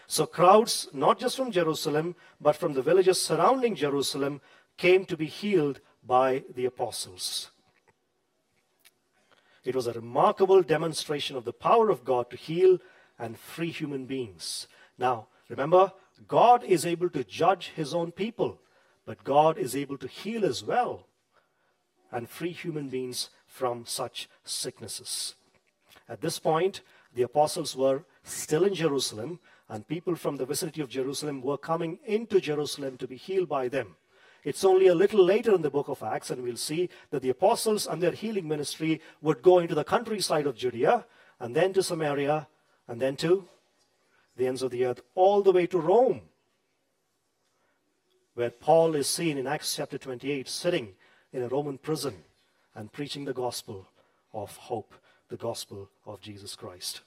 [0.07, 4.41] So, crowds, not just from Jerusalem, but from the villages surrounding Jerusalem,
[4.77, 7.51] came to be healed by the apostles.
[9.65, 12.79] It was a remarkable demonstration of the power of God to heal
[13.19, 14.67] and free human beings.
[14.99, 15.93] Now, remember,
[16.29, 18.61] God is able to judge his own people,
[19.07, 21.07] but God is able to heal as well
[22.15, 25.35] and free human beings from such sicknesses.
[26.09, 26.81] At this point,
[27.15, 31.99] the apostles were still in Jerusalem, and people from the vicinity of Jerusalem were coming
[32.05, 33.97] into Jerusalem to be healed by them.
[34.45, 37.31] It's only a little later in the book of Acts, and we'll see that the
[37.31, 41.07] apostles and their healing ministry would go into the countryside of Judea,
[41.41, 42.47] and then to Samaria,
[42.87, 43.49] and then to
[44.37, 46.21] the ends of the earth, all the way to Rome,
[48.35, 50.95] where Paul is seen in Acts chapter 28 sitting
[51.33, 52.25] in a Roman prison
[52.75, 53.89] and preaching the gospel
[54.33, 54.95] of hope,
[55.29, 57.01] the gospel of Jesus Christ.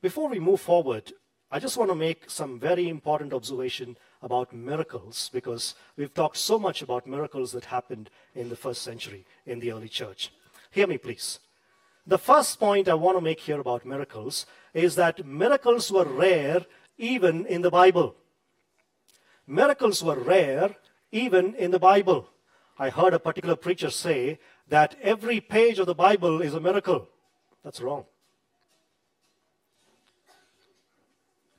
[0.00, 1.12] Before we move forward,
[1.50, 6.58] I just want to make some very important observation about miracles because we've talked so
[6.58, 10.32] much about miracles that happened in the first century in the early church.
[10.70, 11.40] Hear me, please.
[12.06, 16.64] The first point I want to make here about miracles is that miracles were rare
[16.98, 18.14] even in the Bible.
[19.46, 20.76] Miracles were rare
[21.12, 22.28] even in the Bible.
[22.78, 27.08] I heard a particular preacher say that every page of the Bible is a miracle.
[27.62, 28.04] That's wrong.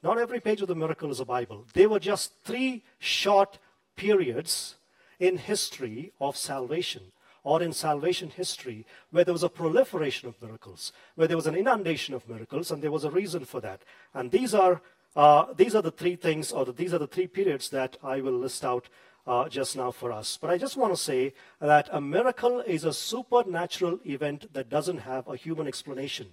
[0.03, 1.65] Not every page of the miracle is a Bible.
[1.73, 3.59] They were just three short
[3.95, 4.75] periods
[5.19, 7.11] in history of salvation
[7.43, 11.55] or in salvation history where there was a proliferation of miracles, where there was an
[11.55, 13.81] inundation of miracles, and there was a reason for that.
[14.13, 14.81] And these are,
[15.15, 18.21] uh, these are the three things, or the, these are the three periods that I
[18.21, 18.89] will list out
[19.25, 20.37] uh, just now for us.
[20.39, 24.99] But I just want to say that a miracle is a supernatural event that doesn't
[24.99, 26.27] have a human explanation.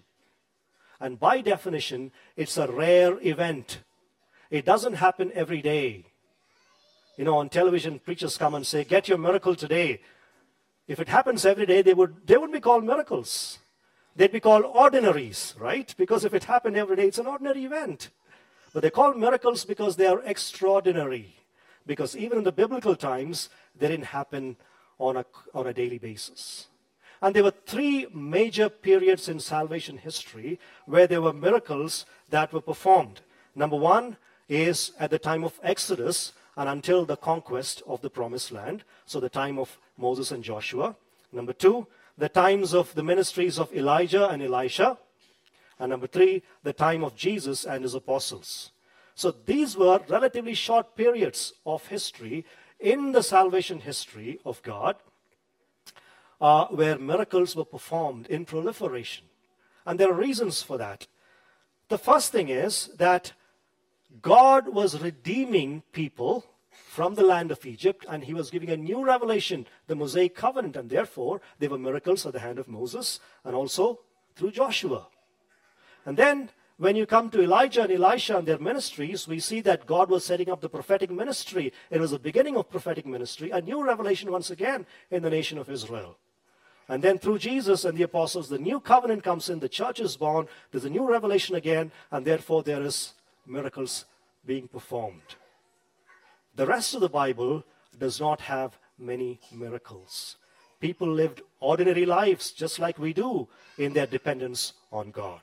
[1.01, 3.81] And by definition, it's a rare event.
[4.51, 6.07] It doesn't happen every day.
[7.17, 10.01] You know, on television, preachers come and say, Get your miracle today.
[10.87, 13.59] If it happens every day, they would, they would be called miracles.
[14.17, 15.95] They'd be called ordinaries, right?
[15.97, 18.11] Because if it happened every day, it's an ordinary event.
[18.73, 21.37] But they're called miracles because they are extraordinary.
[21.87, 24.57] Because even in the biblical times, they didn't happen
[24.99, 25.25] on a,
[25.55, 26.67] on a daily basis.
[27.21, 32.61] And there were three major periods in salvation history where there were miracles that were
[32.61, 33.21] performed.
[33.55, 34.17] Number one
[34.49, 38.85] is at the time of Exodus and until the conquest of the promised land.
[39.07, 40.97] So the time of Moses and Joshua.
[41.33, 44.99] Number two, the times of the ministries of Elijah and Elisha.
[45.79, 48.71] And number three, the time of Jesus and his apostles.
[49.15, 52.45] So these were relatively short periods of history
[52.79, 54.97] in the salvation history of God
[56.41, 59.27] uh, where miracles were performed in proliferation.
[59.87, 61.07] And there are reasons for that.
[61.89, 63.33] The first thing is that
[64.23, 69.05] God was redeeming people from the land of Egypt, and he was giving a new
[69.05, 73.55] revelation, the Mosaic covenant, and therefore there were miracles at the hand of Moses and
[73.55, 74.01] also
[74.35, 75.07] through Joshua.
[76.05, 79.87] And then when you come to Elijah and Elisha and their ministries, we see that
[79.87, 81.73] God was setting up the prophetic ministry.
[81.91, 85.59] It was the beginning of prophetic ministry, a new revelation once again in the nation
[85.59, 86.17] of Israel.
[86.89, 90.17] And then through Jesus and the apostles, the new covenant comes in, the church is
[90.17, 93.13] born, there's a new revelation again, and therefore there is
[93.47, 94.07] miracles
[94.47, 95.37] being performed.
[96.57, 97.65] The rest of the Bible
[97.99, 100.37] does not have many miracles.
[100.81, 105.41] People lived ordinary lives just like we do in their dependence on God.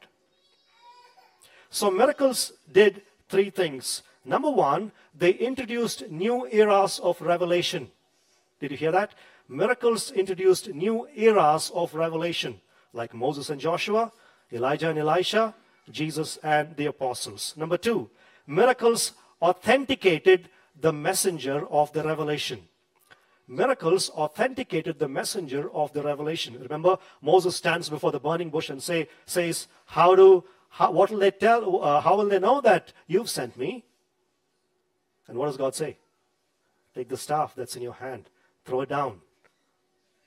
[1.69, 4.01] So miracles did three things.
[4.23, 7.91] Number one, they introduced new eras of revelation.
[8.59, 9.13] Did you hear that?
[9.47, 12.59] Miracles introduced new eras of revelation,
[12.93, 14.11] like Moses and Joshua,
[14.51, 15.53] Elijah and Elisha,
[15.89, 17.53] Jesus and the apostles.
[17.57, 18.09] Number two,
[18.47, 22.67] miracles authenticated the messenger of the revelation.
[23.47, 26.59] Miracles authenticated the messenger of the revelation.
[26.59, 30.43] Remember, Moses stands before the burning bush and say, says, "How do?
[30.69, 31.81] How, what will they tell?
[31.81, 33.85] Uh, how will they know that you've sent me?"
[35.27, 35.97] And what does God say?
[36.95, 38.29] Take the staff that's in your hand,
[38.63, 39.21] throw it down.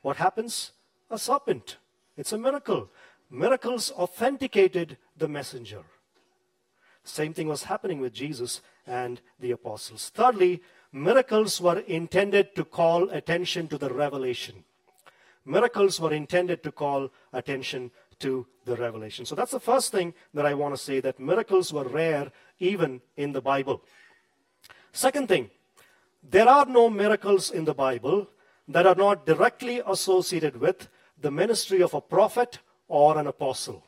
[0.03, 0.73] What happens?
[1.11, 1.77] A serpent.
[2.17, 2.91] It's a miracle.
[3.31, 5.83] Miracles authenticated the messenger.
[7.05, 10.11] Same thing was happening with Jesus and the apostles.
[10.15, 14.65] Thirdly, miracles were intended to call attention to the revelation.
[15.45, 19.25] Miracles were intended to call attention to the revelation.
[19.25, 23.01] So that's the first thing that I want to say that miracles were rare even
[23.17, 23.83] in the Bible.
[24.93, 25.51] Second thing,
[26.23, 28.29] there are no miracles in the Bible
[28.69, 30.89] that are not directly associated with
[31.21, 33.85] the ministry of a prophet or an apostle.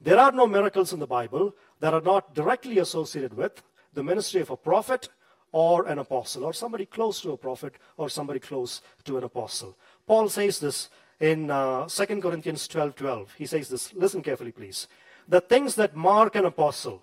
[0.00, 3.62] There are no miracles in the Bible that are not directly associated with
[3.92, 5.08] the ministry of a prophet
[5.52, 9.76] or an apostle, or somebody close to a prophet or somebody close to an apostle.
[10.06, 13.34] Paul says this in uh, 2 Corinthians 12 12.
[13.36, 14.86] He says this, listen carefully, please.
[15.28, 17.02] The things that mark an apostle,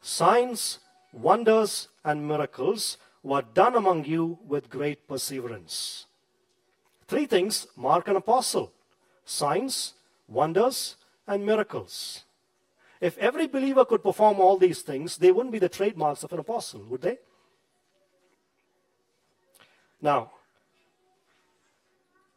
[0.00, 0.78] signs,
[1.12, 6.06] wonders, and miracles, were done among you with great perseverance.
[7.06, 8.72] Three things mark an apostle
[9.24, 9.94] signs,
[10.28, 10.96] wonders,
[11.26, 12.24] and miracles.
[13.00, 16.40] If every believer could perform all these things, they wouldn't be the trademarks of an
[16.40, 17.18] apostle, would they?
[20.00, 20.32] Now,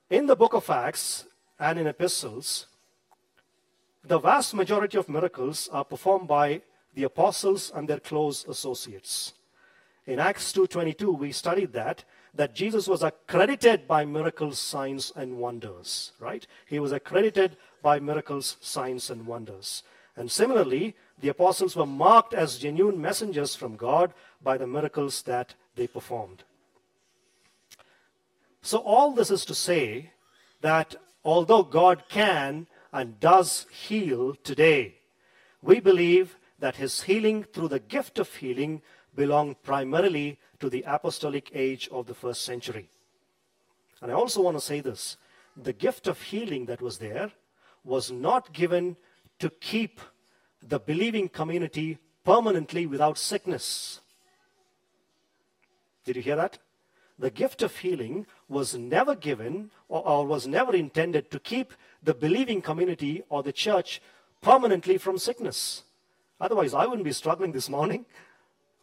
[0.09, 1.25] in the book of Acts
[1.59, 2.67] and in epistles,
[4.03, 6.61] the vast majority of miracles are performed by
[6.93, 9.33] the apostles and their close associates.
[10.07, 12.03] In Acts 2:22 we studied that
[12.33, 16.45] that Jesus was accredited by miracles, signs and wonders, right?
[16.65, 19.83] He was accredited by miracles, signs and wonders.
[20.17, 25.55] And similarly, the apostles were marked as genuine messengers from God by the miracles that
[25.75, 26.43] they performed.
[28.61, 30.11] So, all this is to say
[30.61, 34.95] that although God can and does heal today,
[35.61, 38.81] we believe that his healing through the gift of healing
[39.15, 42.89] belonged primarily to the apostolic age of the first century.
[44.01, 45.17] And I also want to say this
[45.55, 47.31] the gift of healing that was there
[47.83, 48.97] was not given
[49.39, 50.01] to keep
[50.61, 54.01] the believing community permanently without sickness.
[56.03, 56.59] Did you hear that?
[57.17, 62.13] the gift of healing was never given or, or, was never intended to keep the
[62.13, 64.01] believing community or the church
[64.41, 65.83] permanently from sickness.
[66.39, 68.05] Otherwise, I wouldn't be struggling this morning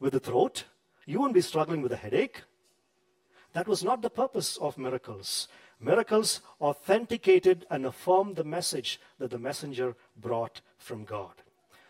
[0.02, 0.64] with the throat.
[1.06, 2.42] You won't be struggling with a headache.
[3.54, 5.48] That was not the purpose of miracles.
[5.80, 11.32] Miracles authenticated and affirmed the message that the messenger brought from God.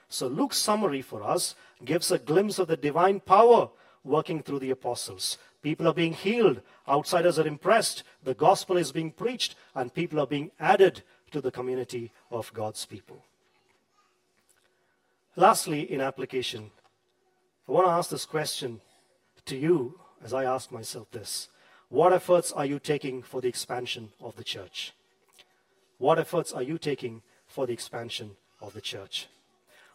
[0.09, 1.55] So, Luke's summary for us
[1.85, 3.71] gives a glimpse of the divine power
[4.05, 5.39] working through the apostles.
[5.63, 6.61] People are being healed.
[6.89, 8.03] Outsiders are impressed.
[8.23, 12.85] The gospel is being preached, and people are being added to the community of God's
[12.85, 13.25] people.
[15.37, 16.73] Lastly, in application,
[17.73, 18.83] I want to ask this question
[19.47, 21.49] to you as I ask myself this
[21.89, 24.93] What efforts are you taking for the expansion of the church?
[25.97, 29.27] What efforts are you taking for the expansion of the church?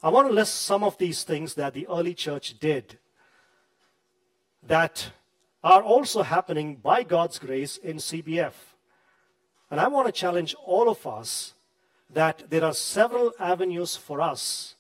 [0.02, 2.98] I want to list some of these things that the early church did
[4.64, 5.12] that
[5.64, 8.54] are also happening by God's grace in CBF.
[9.70, 11.54] And I want to challenge all of us
[12.12, 14.74] that there are several avenues for us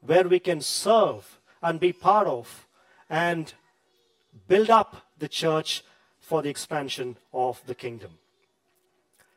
[0.00, 2.66] where we can serve and be part of
[3.08, 3.54] and
[4.48, 5.82] build up the church
[6.20, 8.12] for the expansion of the kingdom.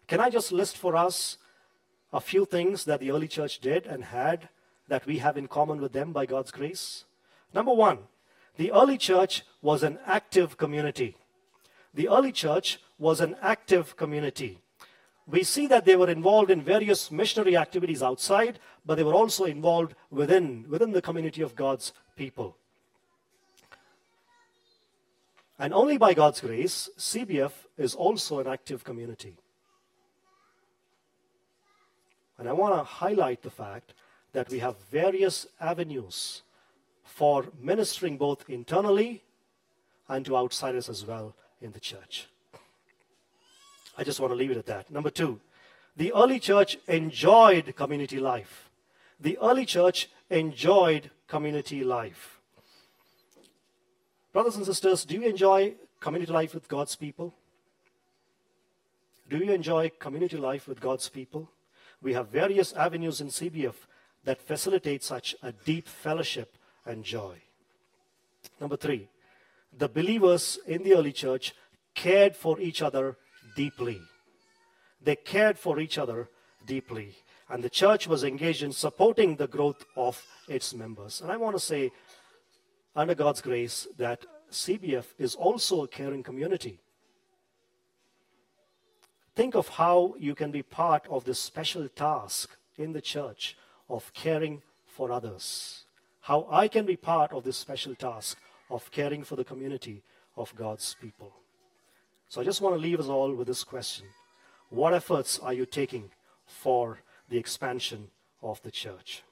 [0.08, 1.38] Can I just list for us
[2.12, 4.50] a few things that the early church did and had
[4.88, 7.06] that we have in common with them by God's grace?
[7.54, 8.00] Number one,
[8.58, 11.18] the early church was an active community.
[11.94, 14.60] The early church was an active community.
[15.26, 19.46] We see that they were involved in various missionary activities outside, but they were also
[19.46, 22.58] involved within, within the community of God's people.
[25.60, 29.38] And only by God's grace, CBF is also an active community.
[32.38, 33.94] And I want to highlight the fact
[34.34, 36.42] that we have various avenues
[37.04, 39.24] for ministering both internally
[40.10, 42.28] and to outsiders as well in the church.
[43.98, 44.92] I just want to leave it at that.
[44.92, 45.40] Number two,
[45.96, 48.70] the early church enjoyed community life.
[49.20, 52.40] The early church enjoyed community life.
[54.34, 57.34] Brothers and sisters, do you enjoy community life with God's people?
[59.32, 61.50] Do you enjoy community life with God's people?
[62.04, 63.74] We have various avenues in CBF
[64.26, 66.56] that facilitate such a deep fellowship
[66.86, 67.38] and joy.
[68.62, 69.10] Number three,
[69.76, 71.56] the believers in the early church
[71.96, 73.18] cared for each other
[73.56, 74.00] deeply.
[75.02, 76.30] They cared for each other
[76.64, 77.16] deeply.
[77.54, 81.22] And the church was engaged in supporting the growth of its members.
[81.22, 81.92] And I want to say,
[82.96, 86.80] under God's grace, that CBF is also a caring community.
[89.36, 93.56] Think of how you can be part of this special task in the church
[93.88, 95.84] of caring for others
[96.24, 98.38] how I can be part of this special task
[98.70, 100.04] of caring for the community
[100.38, 101.34] of God's people.
[102.30, 104.06] So I just want to leave us all with this question
[104.70, 106.12] What efforts are you taking
[106.46, 107.00] for
[107.34, 108.10] the expansion
[108.44, 109.24] of the church?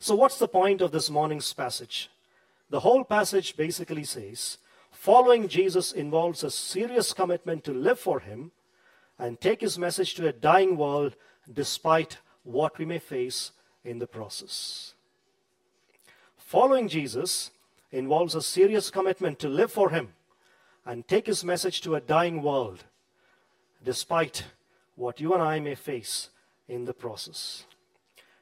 [0.00, 2.10] So, what's the point of this morning's passage?
[2.68, 4.58] The whole passage basically says
[4.90, 8.50] following Jesus involves a serious commitment to live for Him
[9.20, 11.14] and take His message to a dying world
[11.52, 13.52] despite what we may face
[13.84, 14.94] in the process.
[16.36, 17.52] Following Jesus
[17.92, 20.08] involves a serious commitment to live for Him
[20.84, 22.82] and take His message to a dying world,
[23.84, 24.44] despite
[24.96, 26.30] what you and I may face
[26.70, 27.64] in the process.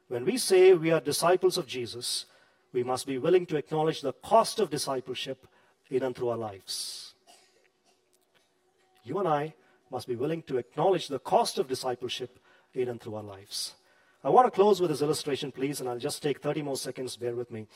[0.09, 2.26] When we say we are disciples of Jesus,
[2.72, 5.47] we must be willing to acknowledge the cost of discipleship
[5.91, 7.14] in and through our lives.
[9.05, 9.55] You and I
[9.91, 12.39] must be willing to acknowledge the cost of discipleship
[12.74, 13.74] in and through our lives.
[14.22, 17.16] I want to close with this illustration, please, and I'll just take 30 more seconds.
[17.16, 17.66] Bear with me.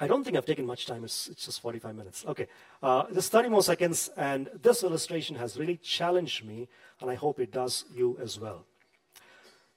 [0.00, 1.02] I don't think I've taken much time.
[1.02, 2.24] It's, it's just 45 minutes.
[2.28, 2.46] Okay.
[2.82, 6.68] Uh, this 30 more seconds, and this illustration has really challenged me,
[7.00, 8.66] and I hope it does you as well.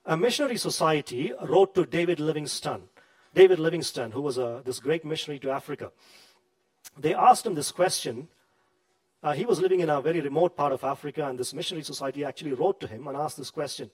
[0.05, 2.89] A missionary society wrote to David Livingstone,
[3.35, 5.91] David Livingstone, who was a, this great missionary to Africa.
[6.97, 8.27] They asked him this question.
[9.21, 12.25] Uh, he was living in a very remote part of Africa, and this missionary society
[12.25, 13.91] actually wrote to him and asked this question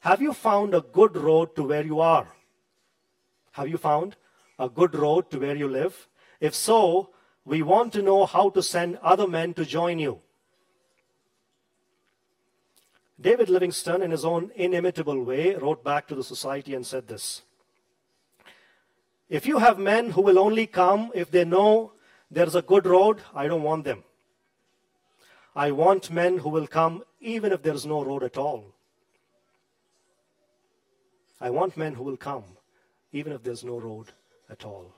[0.00, 2.28] Have you found a good road to where you are?
[3.52, 4.16] Have you found
[4.58, 6.08] a good road to where you live?
[6.40, 7.10] If so,
[7.44, 10.20] we want to know how to send other men to join you.
[13.20, 17.42] David Livingstone, in his own inimitable way, wrote back to the society and said this
[19.28, 21.92] If you have men who will only come if they know
[22.30, 24.02] there's a good road, I don't want them.
[25.54, 28.74] I want men who will come even if there's no road at all.
[31.40, 32.44] I want men who will come
[33.12, 34.08] even if there's no road
[34.50, 34.92] at all.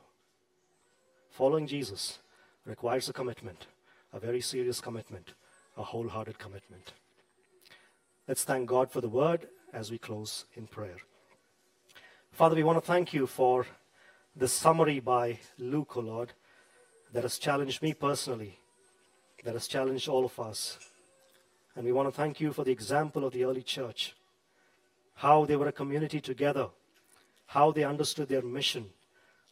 [1.31, 2.19] Following Jesus
[2.65, 3.67] requires a commitment,
[4.13, 5.35] a very serious commitment,
[5.77, 6.93] a wholehearted commitment.
[8.29, 10.97] Let's thank God for the word as we close in prayer.
[12.33, 13.67] Father, we want to thank you for
[14.35, 16.33] the summary by Luke, O oh Lord,
[17.13, 18.59] that has challenged me personally,
[19.45, 20.77] that has challenged all of us.
[21.77, 24.17] And we want to thank you for the example of the early church,
[25.15, 26.67] how they were a community together,
[27.47, 28.87] how they understood their mission,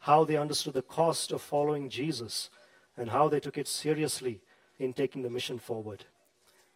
[0.01, 2.51] how they understood the cost of following Jesus
[2.97, 4.41] and how they took it seriously
[4.81, 6.07] in taking the mission forward.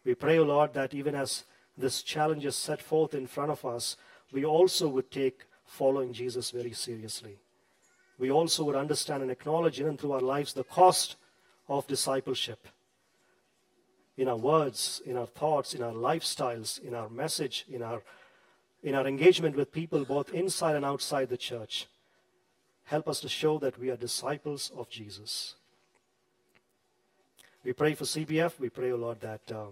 [0.05, 1.43] We pray, O Lord, that even as
[1.79, 3.97] this challenge is set forth in front of us,
[4.31, 7.37] we also would take following Jesus very seriously.
[8.17, 11.15] We also would understand and acknowledge in and through our lives the cost
[11.69, 12.67] of discipleship
[14.17, 18.03] in our words, in our thoughts, in our lifestyles, in our message, in our,
[18.83, 21.87] in our engagement with people both inside and outside the church.
[22.83, 25.55] Help us to show that we are disciples of Jesus.
[27.63, 28.59] We pray for CBF.
[28.59, 29.67] We pray, O oh Lord, that uh,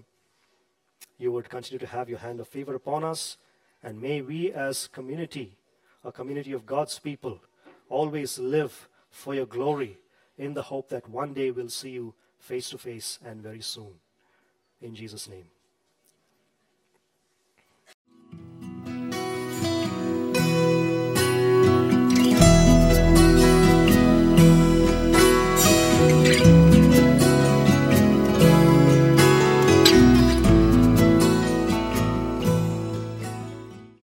[1.17, 3.37] you would continue to have your hand of favor upon us.
[3.83, 5.57] And may we, as community,
[6.03, 7.41] a community of God's people,
[7.89, 9.97] always live for your glory
[10.37, 13.93] in the hope that one day we'll see you face to face and very soon.
[14.81, 15.45] In Jesus' name.